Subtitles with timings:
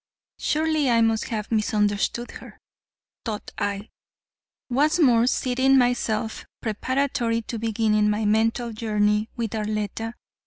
[0.39, 2.57] Surely I must have misunderstood her,
[3.23, 3.89] thought I,
[4.67, 10.15] once more seating myself, preparatory to beginning my mental journey with Arletta.